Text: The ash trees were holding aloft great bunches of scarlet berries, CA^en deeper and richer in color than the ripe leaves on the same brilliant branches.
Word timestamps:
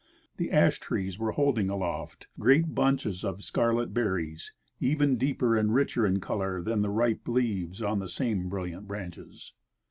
The 0.37 0.49
ash 0.51 0.79
trees 0.79 1.19
were 1.19 1.33
holding 1.33 1.69
aloft 1.69 2.25
great 2.39 2.73
bunches 2.73 3.23
of 3.23 3.43
scarlet 3.43 3.93
berries, 3.93 4.51
CA^en 4.81 5.15
deeper 5.15 5.55
and 5.55 5.75
richer 5.75 6.07
in 6.07 6.19
color 6.19 6.59
than 6.59 6.81
the 6.81 6.89
ripe 6.89 7.27
leaves 7.27 7.83
on 7.83 7.99
the 7.99 8.07
same 8.09 8.49
brilliant 8.49 8.87
branches. 8.87 9.53